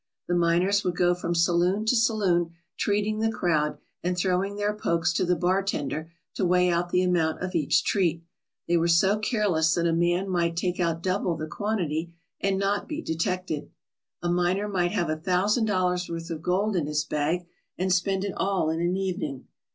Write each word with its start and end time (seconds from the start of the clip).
The 0.27 0.33
miners 0.33 0.83
would 0.83 0.95
go 0.95 1.13
from 1.13 1.35
saloon 1.35 1.85
to 1.85 1.95
saloon 1.95 2.55
treat 2.75 3.05
ing 3.05 3.19
the 3.19 3.31
crowd 3.31 3.77
and 4.01 4.17
throwing 4.17 4.55
their 4.55 4.73
pokes 4.73 5.13
to 5.13 5.25
the 5.25 5.35
bartender 5.35 6.11
to 6.33 6.43
weigh 6.43 6.71
out 6.71 6.89
the 6.89 7.03
amount 7.03 7.43
of 7.43 7.53
each 7.53 7.83
treat. 7.83 8.23
They 8.67 8.77
were 8.77 8.87
so 8.87 9.19
careless 9.19 9.75
that 9.75 9.85
a 9.85 9.93
man 9.93 10.27
might 10.27 10.55
take 10.57 10.79
out 10.79 11.03
double 11.03 11.37
the 11.37 11.45
quantity 11.45 12.15
and 12.39 12.57
not 12.57 12.87
be 12.87 13.03
detected. 13.03 13.69
A 14.23 14.27
miner 14.31 14.67
might 14.67 14.91
have 14.91 15.07
a 15.11 15.15
thousand 15.19 15.65
dollars' 15.65 16.09
worth 16.09 16.31
of 16.31 16.41
gold 16.41 16.75
in 16.75 16.87
his 16.87 17.05
bag, 17.05 17.45
and 17.77 17.93
spend 17.93 18.23
it 18.25 18.33
all 18.35 18.71
in 18.71 18.81
an 18.81 18.97
evening. 18.97 19.45